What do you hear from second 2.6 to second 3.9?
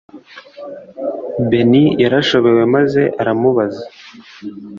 maze aramubaza